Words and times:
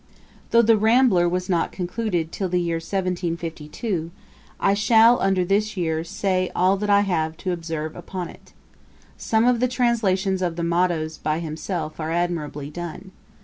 ]Though 0.49 0.63
the 0.63 0.77
Rambler 0.77 1.29
was 1.29 1.47
not 1.47 1.71
concluded 1.71 2.31
till 2.31 2.49
the 2.49 2.59
year 2.59 2.77
1752, 2.77 4.09
I 4.59 4.73
shall, 4.73 5.21
under 5.21 5.45
this 5.45 5.77
year, 5.77 6.03
say 6.03 6.49
all 6.55 6.75
that 6.77 6.89
I 6.89 7.01
have 7.01 7.37
to 7.37 7.51
observe 7.51 7.95
upon 7.95 8.27
it. 8.27 8.51
Some 9.15 9.45
of 9.45 9.59
the 9.59 9.67
translations 9.67 10.41
of 10.41 10.55
the 10.55 10.63
mottos 10.63 11.19
by 11.19 11.37
himself 11.37 11.99
are 11.99 12.09
admirably 12.09 12.71
done. 12.71 13.11